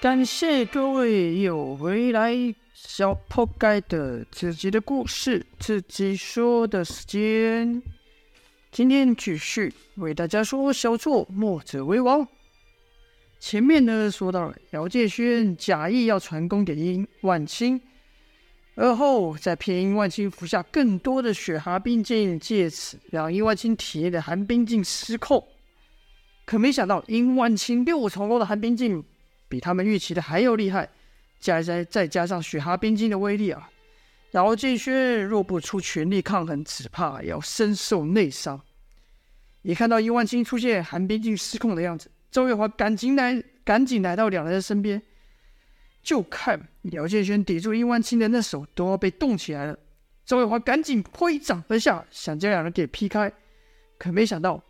[0.00, 2.32] 感谢各位又回来，
[2.72, 7.82] 小破盖的自己的故事自己说的时间。
[8.70, 12.24] 今天继续为大家说小作墨者为王。
[13.40, 17.80] 前面呢说到了姚建轩假意要传功给殷万青，
[18.76, 25.44] 而后再骗殷万青服下更多的雪蛤冰晶，借此让殷万青体内的寒冰镜失控。
[26.44, 29.04] 可没想到殷万清六重楼的寒冰镜。
[29.48, 30.88] 比他们预期的还要厉害，
[31.40, 33.70] 加再再加上雪蛤冰晶的威力啊，
[34.32, 38.60] 姚建轩若不出全力抗衡，只怕要深受内伤。
[39.62, 45.02] 一看到殷万青出现寒冰晶失控的样子，赵月华赶紧来，赶紧来到两人的身边，
[46.02, 49.78] 就看姚建轩抵住殷万青的那手都要被冻起来了。
[50.24, 53.32] 赵月华赶紧挥掌而下，想将两人给劈开，
[53.98, 54.62] 可没想到。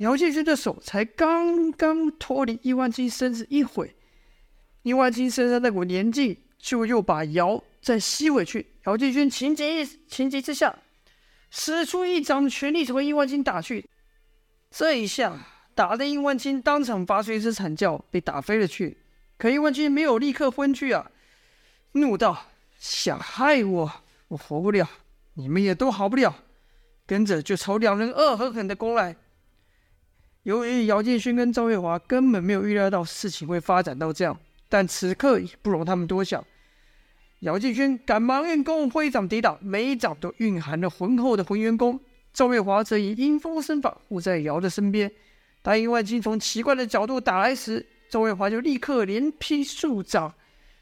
[0.00, 3.94] 姚建勋的手才刚刚脱离殷万金身子一会，
[4.82, 8.66] 殷万金身上那股黏劲就又把姚再吸回去。
[8.86, 10.74] 姚建勋情急情急之下，
[11.50, 13.90] 使出一掌全力朝伊万金打去。
[14.70, 15.38] 这一下
[15.74, 18.96] 打得殷万金当场发出一声惨叫，被打飞了去。
[19.36, 21.10] 可伊万金没有立刻昏去啊，
[21.92, 22.46] 怒道
[22.80, 23.92] ：“想害我，
[24.28, 24.88] 我活不了，
[25.34, 26.34] 你们也都好不了。”
[27.06, 29.14] 跟着就朝两人恶狠狠地攻来。
[30.44, 34.38] 由于姚建勋跟赵月华根本没有预料到事情会发展到这样，
[34.68, 36.42] 但此刻也不容他们多想。
[37.40, 42.00] 姚建勋赶忙运功挥掌抵挡，每一掌都蕴含了浑厚的浑元功。
[42.32, 45.10] 赵月华则以阴风身法护在姚的身边。
[45.62, 50.32] 当殷万青从奇怪的角度打来时，赵月华就立刻连劈数掌，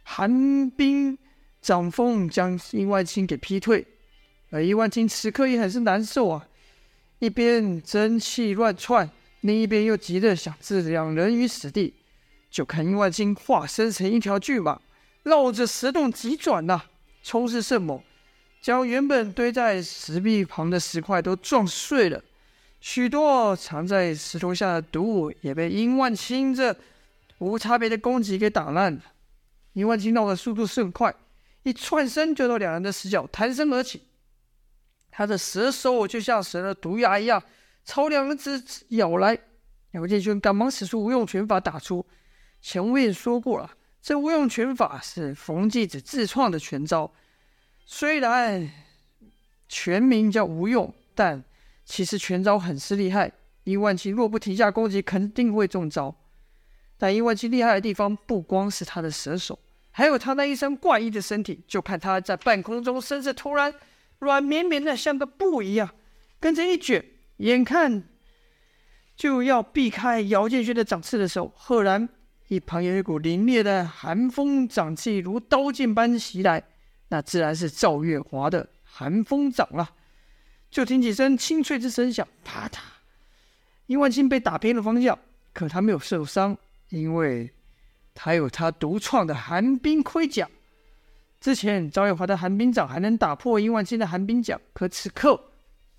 [0.04, 1.18] 寒冰
[1.60, 3.84] 掌风将殷万青给劈退。
[4.50, 6.46] 而殷万青此刻也很是难受啊，
[7.18, 9.10] 一边真气乱窜。
[9.48, 11.94] 另一边又急着想置两人于死地，
[12.50, 14.78] 就看殷万青化身成一条巨蟒，
[15.22, 16.90] 绕着石洞急转呐、啊，
[17.22, 17.98] 冲势甚猛，
[18.60, 22.22] 将原本堆在石壁旁的石块都撞碎了，
[22.82, 26.76] 许多藏在石头下的毒物也被殷万青这
[27.38, 29.00] 无差别的攻击给打烂了。
[29.72, 31.14] 殷万青闹的速度甚快，
[31.62, 34.02] 一窜身就到两人的死角，弹身而起，
[35.10, 37.42] 他的蛇手就像蛇的毒牙一样。
[37.88, 39.38] 朝两人直咬来，
[39.92, 42.04] 姚建勋赶忙使出无用拳法打出。
[42.60, 43.70] 前面说过了，
[44.02, 47.10] 这无用拳法是冯继子自创的拳招，
[47.86, 48.70] 虽然
[49.70, 51.42] 全名叫无用，但
[51.86, 53.32] 其实拳招很是厉害。
[53.64, 56.14] 殷万青若不停下攻击，肯定会中招。
[56.98, 59.58] 但殷万青厉害的地方不光是他的蛇手，
[59.92, 61.64] 还有他那一身怪异的身体。
[61.66, 63.72] 就看他在半空中，身子突然
[64.18, 65.88] 软绵绵的，像个布一样，
[66.38, 67.02] 跟着一卷。
[67.38, 68.04] 眼看
[69.16, 72.08] 就要避开姚建轩的掌刺的时候，赫然
[72.48, 76.62] 一旁有一股凛冽的寒风掌气如刀剑般袭来，
[77.08, 79.94] 那自然是赵月华的寒风掌了。
[80.70, 82.78] 就听几声清脆之声响，啪嗒，
[83.86, 85.18] 殷万青被打偏了方向，
[85.52, 86.56] 可他没有受伤，
[86.90, 87.50] 因为
[88.14, 90.48] 他有他独创的寒冰盔甲。
[91.40, 95.47] 之前赵月华的寒冰掌还能打破殷万青的寒冰甲，可此刻。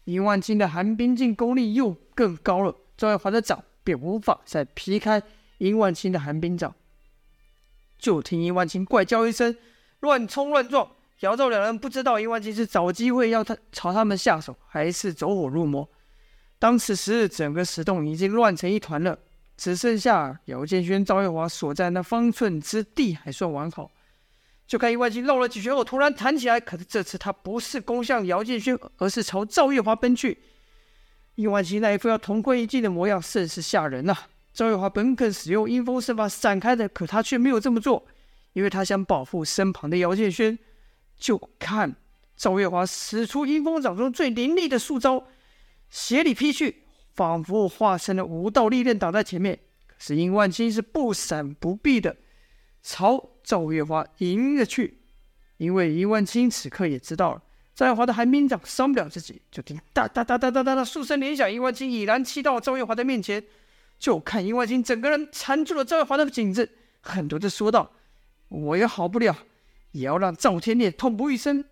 [0.09, 5.21] 殷万青的寒冰劲功力又更高了，赵月华的掌便无法再劈开
[5.59, 6.73] 殷万青的寒冰掌。
[7.99, 9.55] 就听殷万青怪叫一声，
[9.99, 10.89] 乱冲乱撞。
[11.19, 15.87] 姚赵两人不知道殷万青是找机会要他朝他们下手，还是走火入魔。
[16.57, 19.19] 当此时，整个石洞已经乱成一团了，
[19.55, 23.91] 只剩下姚建轩、赵月华所在那方寸之地还算完好。
[24.69, 26.59] 就看殷万青绕了几圈后，突然弹起来。
[26.59, 30.37] 可是这次他不是攻向姚建勋，而是朝赵月华奔去。
[31.33, 34.15] 殷万青那一副要同归于尽的模样，甚是吓人呐、
[34.53, 38.05] 赵月华本肯使用阴风身法闪开的，可他却没有这么做，
[38.53, 40.59] 因为他想保护身旁的姚建勋。
[41.17, 41.95] 就看
[42.37, 45.25] 赵月华使出阴风掌中最凌厉的数招，
[45.89, 46.83] 斜里劈去，
[47.15, 49.59] 仿佛化成了五道利刃挡在前面。
[49.87, 52.15] 可是殷万金是不闪不避的。
[52.81, 54.99] 朝赵月华迎了去，
[55.57, 57.41] 因为殷万青此刻也知道了
[57.75, 63.43] 赵月华的寒冰掌伤不了自己，就听哒哒哒哒哒哒的数声连响，殷万青已然气到赵月华的面前，
[63.97, 66.69] 就看殷万青整个人缠住了赵月华的颈子，
[67.01, 67.93] 狠毒的说道
[68.49, 69.33] ：“我也好不了，
[69.91, 71.63] 也要让赵天烈痛不欲生。”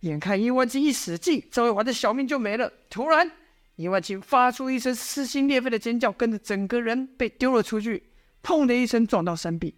[0.00, 2.72] 眼看殷万青一使劲，赵月华的小命就没了。
[2.88, 3.30] 突然，
[3.76, 8.04] 殷万青发出一声撕心裂肺的尖叫，跟着整个人被丢了出去，
[8.42, 9.74] 砰的一声撞到山壁。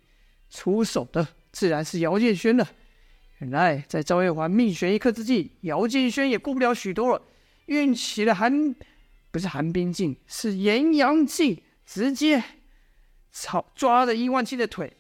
[0.54, 2.64] 出手的自然是姚建轩了。
[3.38, 7.20] 原来在赵月华命悬一刻之际，姚建轩也顾不了许多了，
[7.66, 8.72] 运起了寒，
[9.32, 12.42] 不是寒冰劲，是炎阳劲，直接
[13.32, 14.96] 操抓着殷万青的腿，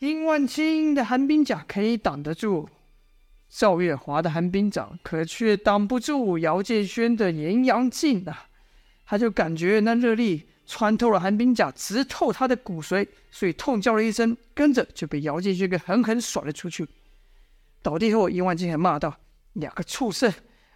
[0.00, 2.68] 殷万青的寒冰甲可以挡得住
[3.48, 8.48] 赵月华的寒冰掌，可却挡不住姚建轩的炎阳镜啊！
[9.06, 16.86] 他就感觉那热力穿透了寒冰甲，直透他的骨髓，所以痛叫了一声，跟着就被姚建轩给狠狠甩了出去。
[17.80, 19.18] 倒地后，殷万金还骂道
[19.54, 20.30] ：“两个畜生，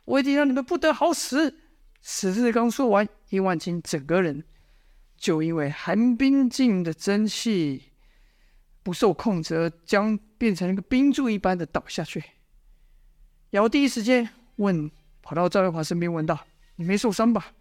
[0.07, 1.59] 我一定让你们不得好死！”
[2.01, 4.43] 此事刚说完，殷万金整个人
[5.19, 7.93] 就因为寒冰镜的真气
[8.83, 12.25] 不受控制，而将变成一个冰柱一般的倒下去。
[13.51, 14.91] 姚第一时间问，
[15.21, 16.47] 跑到赵月华身边问道
[16.77, 17.53] ：“你没受伤吧？”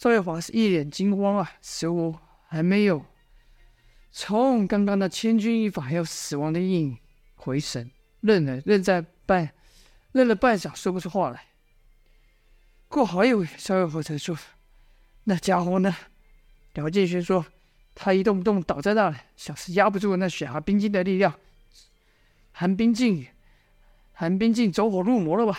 [0.00, 2.16] 赵月华是一脸惊慌啊，似乎
[2.48, 3.04] 还没有
[4.10, 6.98] 从刚刚的千钧一发还有死亡的阴影
[7.34, 9.52] 回神，愣了愣在半，
[10.12, 11.48] 愣了半晌，说不出话来。
[12.88, 14.34] 过好一会，赵月华才说
[15.24, 15.94] ：“那家伙呢？”
[16.76, 17.44] 姚建勋说
[17.94, 21.34] ：“他一动不动倒在那里，像是压不住那雪蛤冰晶的力量。
[22.52, 23.26] 寒冰镜，
[24.14, 25.58] 寒冰镜走火入魔了吧？”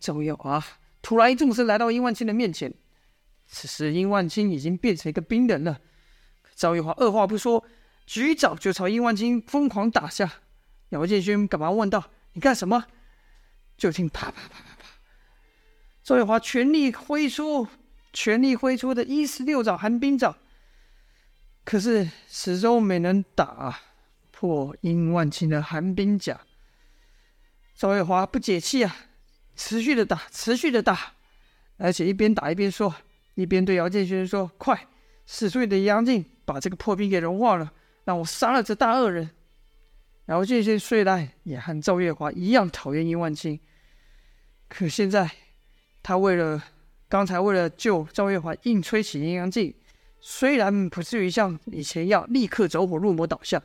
[0.00, 0.60] 赵月华
[1.00, 2.74] 突然一纵身来到殷万青的面前。
[3.52, 5.80] 此时，殷万青已经变成一个冰人了。
[6.54, 7.66] 赵月华二话不说，
[8.06, 10.30] 举掌就朝殷万青疯狂打下。
[10.90, 12.86] 姚建勋赶忙问道：“你干什么？”
[13.76, 14.86] 就听啪啪啪啪啪，
[16.04, 17.66] 赵月华全力挥出，
[18.12, 20.36] 全力挥出的一十六掌寒冰掌，
[21.64, 23.80] 可是始终没能打
[24.30, 26.40] 破殷万青的寒冰甲。
[27.74, 28.96] 赵月华不解气啊，
[29.56, 31.14] 持续的打，持续的打，
[31.78, 32.94] 而且一边打一边说。
[33.40, 34.86] 一边对姚建轩说：“快，
[35.24, 37.72] 使出你的阳镜，把这个破冰给融化了，
[38.04, 39.30] 让我杀了这大恶人。”
[40.28, 43.58] 姚建轩虽然也和赵月华一样讨厌殷万青，
[44.68, 45.28] 可现在
[46.02, 46.62] 他为了
[47.08, 49.74] 刚才为了救赵月华，硬吹起阴阳镜，
[50.20, 53.60] 虽然不至于像以前一样立刻走火入魔倒下，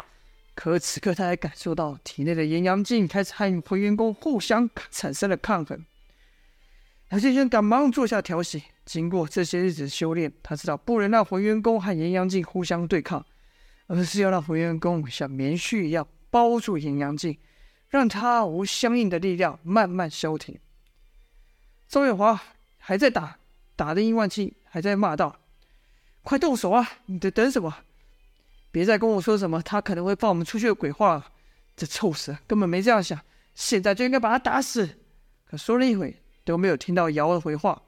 [0.55, 5.85] 可此刻他还感受到体内的阴阳镜开始和回元功互相产生了抗衡。
[7.09, 8.63] 姚建轩赶忙坐下调息。
[8.85, 13.25] 经过这些日子修炼，他知道不能让浑元功和炎阳镜互相对抗，
[13.87, 17.37] 而是要让浑元功像棉絮一样包住炎阳镜，
[17.89, 20.59] 让它无相应的力量慢慢消停。
[21.87, 22.39] 赵月华
[22.77, 23.37] 还在打，
[23.75, 25.35] 打的殷万庆还在骂道
[26.21, 26.87] ：“快动手啊！
[27.07, 27.75] 你在等什么？
[28.71, 31.31] 别再跟我说什么他可能会放我们出去的鬼话了。
[31.75, 33.19] 这臭死，根本没这样想，
[33.55, 34.87] 现在就应该把他打死。”
[35.49, 37.81] 可说了一会都没有听到瑶的回话。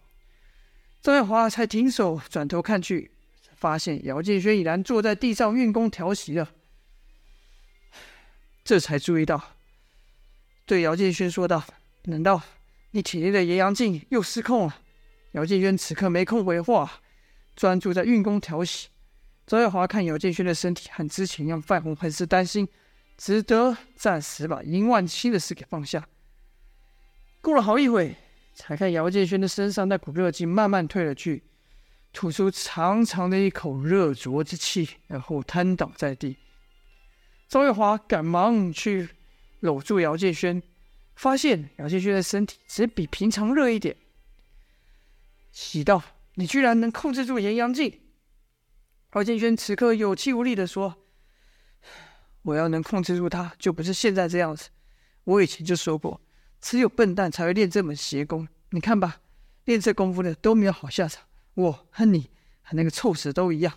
[1.02, 3.12] 张月华才停手，转头看去，
[3.56, 6.52] 发现姚建轩已然坐在地上运功调息了。
[8.64, 9.56] 这才注意到，
[10.66, 11.64] 对姚建轩说道
[12.04, 12.42] ：“难道
[12.92, 14.82] 你体内的炎阳镜又失控了？”
[15.32, 17.00] 姚建轩此刻没空回话，
[17.56, 18.90] 专注在运功调息。
[19.46, 22.68] 赵月华看姚建轩的身体和之前一样泛红，很是担心，
[23.18, 26.06] 只得暂时把殷万青的事给放下。
[27.42, 28.18] 过了好一会。
[28.60, 31.44] 才看姚建轩的身上那股热劲慢慢退了去，
[32.12, 36.38] 吐出长长的一口热浊之气，然后瘫倒在地。
[37.48, 39.10] 赵月华赶忙去
[39.60, 40.62] 搂住姚建轩，
[41.16, 43.96] 发现姚建轩的身体只比平常热一点。
[45.52, 46.02] 喜道
[46.34, 48.02] ：“你居然能控制住炎阳镜！”
[49.14, 50.96] 姚建轩此刻有气无力地说
[52.42, 54.70] ：“我要能控制住他，就不是现在这样子。
[55.26, 56.20] 我以前就说过。”
[56.60, 58.48] 只有笨蛋才会练这门邪功。
[58.72, 59.22] 你看吧，
[59.66, 61.24] 练这功夫的都没有好下场。
[61.54, 62.30] 我和你
[62.62, 63.74] 和那个臭死都一样。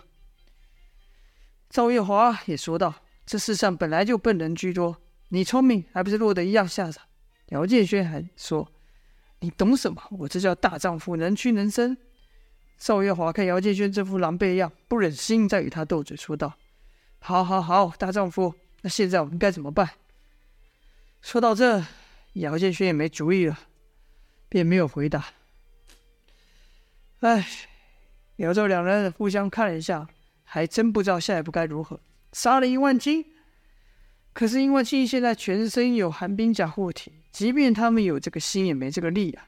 [1.69, 2.95] 赵月华也说道
[3.25, 7.05] ：“这世上本来就笨人居多，你聪明还不是落得一样下场？”
[7.51, 8.73] 姚建轩还说
[9.41, 10.03] ：“你懂什么？
[10.19, 11.97] 我这叫大丈夫，能屈能伸。”
[12.77, 16.55] 赵月华看姚建轩这副狼狈样，不忍心再与他斗嘴，说道
[17.21, 19.89] ：“好，好，好，大丈夫，那现在我们该怎么办？”
[21.23, 21.85] 说到这。
[22.35, 23.59] 姚建轩也没主意了，
[24.51, 25.25] 便没有回答。
[27.21, 27.47] 哎，
[28.37, 30.07] 姚赵两人互相看了一下，
[30.45, 31.99] 还真不知道下一步该如何。
[32.33, 33.25] 杀了殷万青，
[34.35, 39.47] 可是殷万青现在全身有寒冰甲护体，即便他们有这个心，也没这个力啊。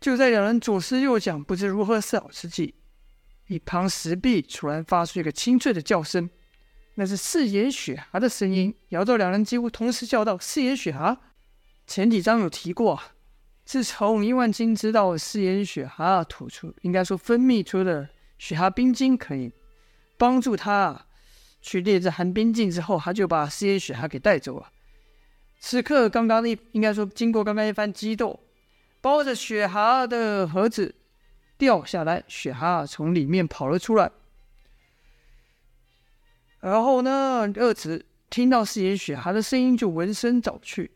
[0.00, 2.74] 就在两人左思右想，不知如何是好之际，
[3.48, 6.30] 一旁石壁突然发出一个清脆的叫声。
[6.96, 11.18] 那是四眼雪蛤的声音，姚赵两人几乎同时叫道：“四眼雪蛤！”
[11.86, 13.00] 前几章有提过，
[13.64, 19.52] 自从伊万金知道四眼雪蛤吐出，应该说分泌出的雪蛤冰晶可以
[20.18, 21.06] 帮助他
[21.60, 24.70] 去练这寒冰镜之后，他就把四眼雪蛤给带走了。
[25.60, 28.40] 此刻，刚刚一应该说经过刚刚一番激斗，
[29.00, 30.96] 包着雪蛤的盒子
[31.56, 34.10] 掉下来，雪蛤从里面跑了出来。
[36.58, 40.90] 然后呢，二子听到四眼雪蛤的声音，就闻声找去。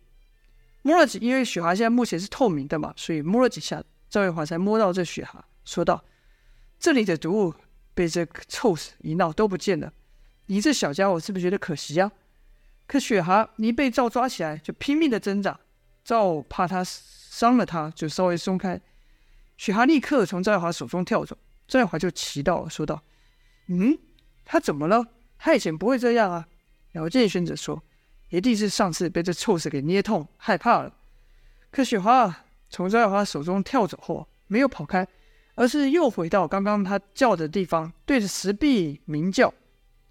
[0.87, 6.05] 摸了几，因为雪蛤现在目前是透明的嘛，所以摸了几下，赵月华才摸到这雪蛤，说道
[6.79, 7.53] ：“这里的毒物
[7.93, 9.93] 被这臭死一闹都不见了，
[10.47, 12.13] 你这小家伙是不是觉得可惜啊？”
[12.87, 15.59] 可雪蛤一被赵抓起来，就拼命的挣扎，
[16.05, 18.81] 赵怕他伤了他，就稍微松开。
[19.57, 23.03] 雪蛤立刻从赵月华手中跳走，赵月华就奇道，说道
[23.67, 23.99] ：“嗯，
[24.45, 25.05] 他怎么了？
[25.37, 26.47] 他以前不会这样啊。”
[26.95, 27.83] 姚建勋则说。
[28.37, 30.93] 一定是上次被这臭死给捏痛，害怕了。
[31.71, 35.09] 可雪花从赵月华手中跳走后，没有跑开，
[35.55, 39.55] 而是又回到刚刚他叫的地方，对着石壁鸣叫。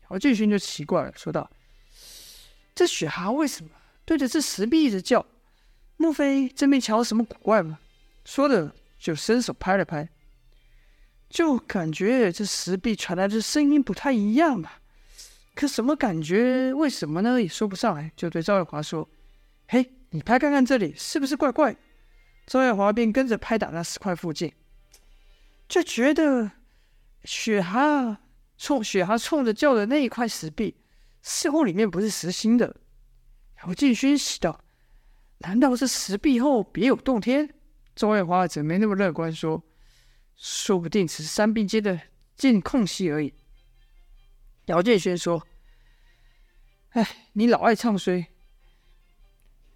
[0.10, 1.48] 姚建勋就奇怪了，说道
[2.74, 3.70] ：“这雪蛤为什么
[4.06, 5.24] 对着这石壁一直叫？
[5.98, 7.78] 莫非这边瞧什么古怪吗？”
[8.26, 10.10] 说着就伸手拍了拍，
[11.30, 14.72] 就感觉这石壁传来的声音不太一样嘛。
[15.56, 16.74] 可什么感觉？
[16.74, 17.42] 为什么呢？
[17.42, 18.12] 也说不上来。
[18.16, 19.10] 就对赵月华说
[19.68, 21.76] ：“嘿，你拍看看这里是不是怪怪？”
[22.46, 24.54] 赵月华便跟着拍打那石块附近，
[25.68, 26.52] 就觉得
[27.24, 28.18] 雪蛤
[28.58, 30.76] 冲雪蛤冲着叫的那一块石壁，
[31.24, 32.76] 似乎里面不是实心的。
[33.64, 34.60] 姚敬勋喜道
[35.40, 37.50] ：“难道是石壁后别有洞天？”
[37.96, 39.64] 赵月华则没那么乐观，说
[40.36, 42.00] ：“说不定只是山壁间的
[42.36, 43.34] 进空隙而已。”
[44.66, 45.46] 姚建轩说
[46.92, 48.26] ：“哎，你老爱唱衰。”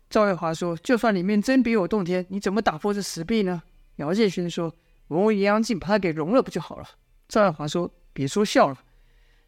[0.10, 3.62] 赵月华说：“就算里面真别有洞天，你怎么打破这石壁呢？”
[3.98, 4.75] 姚建轩说
[5.08, 6.89] ：“我用阳阳镜把它给融了，不就好了？”
[7.29, 8.84] 赵月华说：“别说笑了，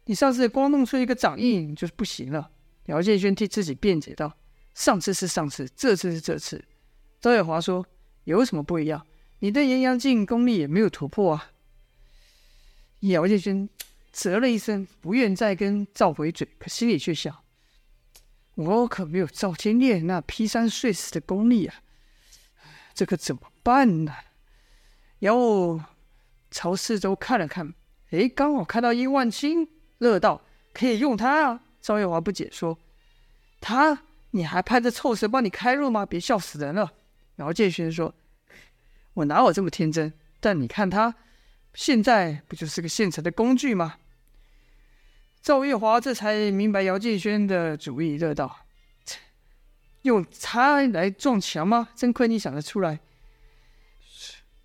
[0.04, 2.50] 你上次光弄出一个掌印就是不行了。”
[2.86, 4.32] 姚建轩替自己辩解道
[4.74, 6.64] ：“上次是上次，这次是这次。”
[7.20, 7.84] 赵月华说
[8.22, 9.04] ：“有什么不一样？
[9.40, 11.50] 你的阳阳镜功力也没有突破啊。”
[13.00, 13.68] 姚建轩。
[14.12, 17.34] 啧了一声，不愿再跟赵回嘴，可心里却想：
[18.54, 21.76] 我可没有赵天烈那劈山碎石的功力啊，
[22.92, 24.12] 这可怎么办呢？
[25.18, 25.80] 然后
[26.50, 27.72] 朝四周看了看，
[28.10, 29.66] 哎，刚好看到殷万青，
[29.98, 30.42] 乐道
[30.74, 31.62] 可以用他啊。
[31.80, 32.78] 赵月华不解说
[33.60, 34.02] ：“他，
[34.32, 36.04] 你还派这臭蛇帮你开路吗？
[36.04, 36.92] 别笑死人了。”
[37.36, 38.14] 姚建勋说
[39.14, 40.12] ：“我哪有这么天真？
[40.38, 41.14] 但你看他，
[41.72, 43.94] 现在不就是个现成的工具吗？”
[45.42, 48.64] 赵月华这才明白姚建轩的主意，乐道
[50.02, 51.88] ：“用他来撞墙吗？
[51.96, 53.00] 真亏你想得出来。”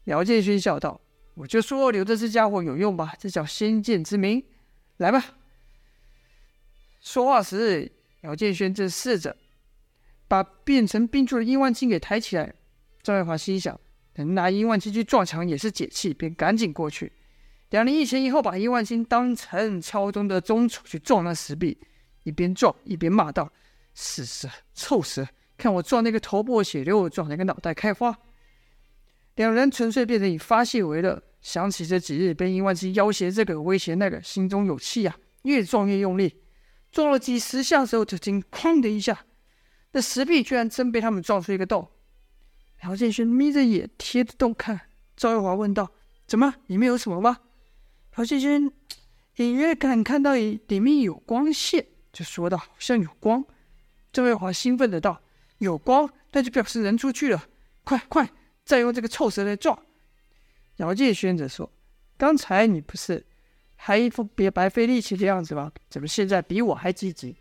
[0.05, 1.01] 姚建轩笑道
[1.33, 4.45] ：“我就说留着这家伙有用吧，这叫先见之明。
[4.97, 5.37] 来吧。”
[7.01, 7.91] 说话时，
[8.21, 9.35] 姚建轩正试着
[10.27, 12.53] 把变成冰柱的殷万青给抬起来。
[13.01, 13.79] 赵月华心想：
[14.17, 17.11] 能拿殷万青去撞墙也是解气，便赶紧过去。
[17.69, 21.77] 两人一前一后，把殷万青当成敲钟的钟杵去撞那石壁，
[22.23, 23.51] 一边撞一边骂道
[23.93, 25.27] ：“死蛇，臭蛇！
[25.57, 28.17] 看我撞那个头破血流，撞那个脑袋开花！”
[29.35, 31.21] 两人纯粹变成以发泄为乐。
[31.41, 36.41] 想起这几日被殷万青要挟这个威胁那个，心中有气啊，越撞越用力。
[36.91, 39.25] 撞了几十下之后，就听“哐”的一下，
[39.91, 41.89] 那石壁居然真被他们撞出一个洞。
[42.83, 44.81] 姚建勋眯着眼贴着洞看，
[45.15, 45.91] 赵月华问道
[46.25, 46.55] ：“怎么？
[46.65, 47.37] 里面有什么吗？”
[48.17, 48.71] 姚建勋
[49.35, 53.45] 隐约感看到里面有光线，就说道：“好像有光。”
[54.11, 55.21] 赵月华兴奋的道
[55.59, 57.47] ：“有光，那就表示人出去了！
[57.83, 58.27] 快快，
[58.65, 59.77] 再用这个臭蛇来撞！”
[60.77, 61.71] 姚建勋则说
[62.17, 63.23] ：“刚才你不是
[63.75, 65.71] 还一副别白费力气的样子吗？
[65.87, 67.35] 怎么现在比我还积极？”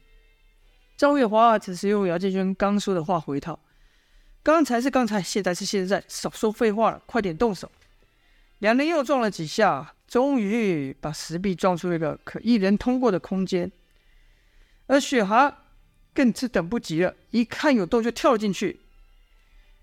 [0.98, 3.58] 赵月华只是用姚建勋刚说的话回套
[4.44, 7.72] ：“刚才是刚才，现在是现在，少说废话了，快点动手！”
[8.60, 9.94] 两人又撞了几下。
[10.06, 13.70] 终于把石壁撞出一个可一人通过的空间，
[14.86, 15.64] 而雪蛤
[16.14, 18.80] 更是等不及了，一看有洞就跳进去。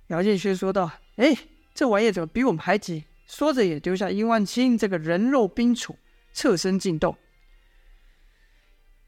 [0.08, 1.38] 姚建轩说道：“哎，
[1.74, 5.96] 这玩意怎么比我们还急？”说着也丢下殷万青这个人肉冰杵，
[6.34, 7.18] 侧身进洞。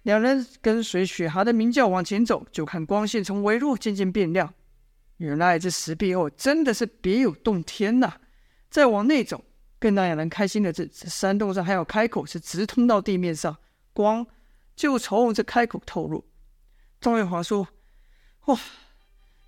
[0.04, 4.54] 两人跟随雪蛤的鸣叫往前走，就看光线从微弱渐渐变亮。
[5.18, 8.14] 原来这石壁后真的是别有洞天呐！
[8.70, 9.44] 再往内走。
[9.86, 13.56] 更让人开心的是，这山洞上还有开口，是直通到地面上，
[13.94, 14.26] 光
[14.76, 16.26] 就从这开口透入。
[17.00, 17.68] 赵月华说
[18.46, 18.60] ：“哇，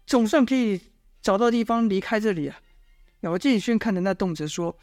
[0.06, 0.80] 总算可以
[1.24, 2.60] 找到地方离开这里啊！”
[3.22, 4.78] 姚建勋看着那洞，则说：“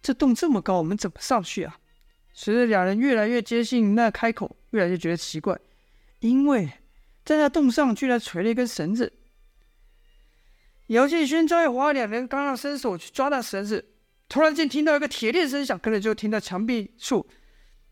[0.00, 1.80] 这洞这么高，我们怎么上去啊？”
[2.32, 5.58] 随着两人越来越接近那开口，越来越觉得奇怪，
[6.20, 6.70] 因为
[7.24, 9.12] 在那洞上居然垂了一根绳子。
[10.86, 13.90] 姚建勋、赵月华两人刚要伸手去抓那绳子。
[14.28, 17.26] 突然间听到一个铁链声响，跟着就听到墙壁处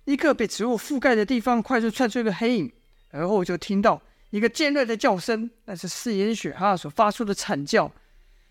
[0.04, 2.72] 一个被植物覆盖的地方快速窜出一个黑影，
[3.10, 7.92] 而后就听到一个尖锐的叫声，那是四眼雪蛤所发出的惨叫。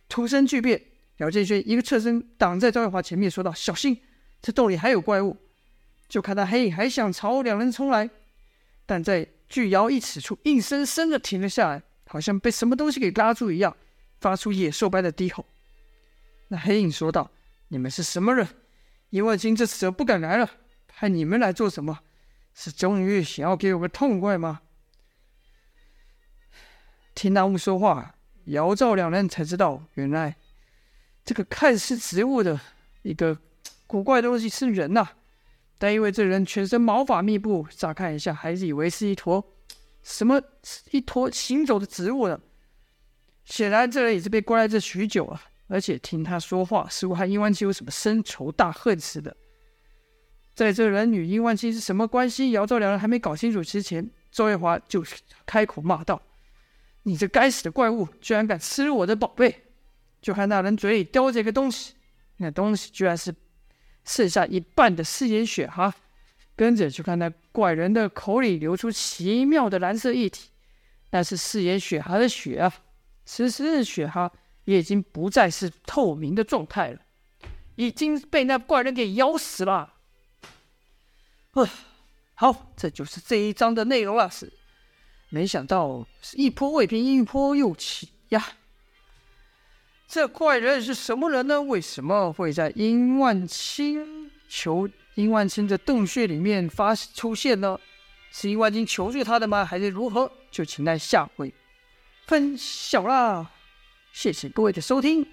[0.07, 0.81] 突生巨变，
[1.17, 4.00] 姚建轩一个侧身挡在赵月华前面，说道：“小心，
[4.41, 5.38] 这洞里还有怪物。”
[6.07, 8.09] 就看到黑影还想朝两人冲来，
[8.85, 13.75] 但在距姚一尺处，硬生生的停了下来，好像被什么东西给拉住一样，
[14.19, 15.45] 发出野兽般的低吼。
[16.50, 17.31] 那黑影说道
[17.71, 18.45] ：“你们是什么人？
[19.11, 20.49] 殷万金这次不敢来了。”
[20.87, 21.99] 派你们来做什么？
[22.53, 24.61] 是终于想要给我个痛快吗？
[27.15, 30.35] 听那物说话，姚赵两人才知道，原来
[31.23, 32.59] 这个看似植物的
[33.03, 33.37] 一个
[33.87, 35.07] 古怪东西是人呐、
[35.77, 39.55] 但因为这人全身毛发密布，乍看一下还是以为是一坨
[40.03, 40.41] 什么
[40.91, 42.39] 一坨行走的植物呢。
[43.45, 49.35] 显然，这人也是被关在这许久了，而且听他说话，似乎和殷万青有什么深仇大恨似的。
[50.53, 52.51] 在这人与殷万青是什么关系？
[52.51, 55.01] 姚赵两人还没搞清楚之前，周月华就
[55.45, 56.21] 开口骂道
[57.03, 59.63] ：“你这该死的怪物，居然敢吃我的宝贝！”
[60.21, 61.93] 就看那人嘴里叼着一个东西，
[62.37, 63.33] 那东西居然是
[64.03, 65.93] 剩下一半的四眼血蛤。
[66.53, 70.49] 跟着就看那怪人的口里流出奇妙的蓝色液体，
[71.11, 72.71] 那是四眼雪蛤的血啊！
[73.25, 74.31] 此时的雪蛤
[74.71, 76.99] 也已经不再是透明的状态了，
[77.75, 79.95] 已经被那怪人给咬死了。
[82.33, 84.29] 好，这就是这一章的内容了。
[84.29, 84.51] 是，
[85.29, 88.53] 没想到是一波未平，一波又起呀。
[90.07, 91.61] 这怪人是什么人呢？
[91.61, 97.77] 为什么会在殷万清求殷万清的洞穴里面发出现呢？
[98.31, 99.65] 是殷万清求助他的吗？
[99.65, 100.31] 还是如何？
[100.49, 101.53] 就请待下回
[102.27, 103.51] 分晓啦。
[104.11, 105.25] 谢谢各位的收听。